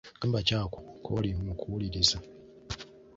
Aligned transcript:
Kayimba 0.17 0.39
ki 0.47 0.53
ako 0.61 0.77
kooli 1.05 1.29
mu 1.45 1.53
kuwuliriza? 1.59 2.17